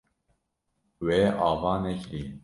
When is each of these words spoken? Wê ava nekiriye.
Wê 1.05 1.19
ava 1.49 1.71
nekiriye. 1.83 2.29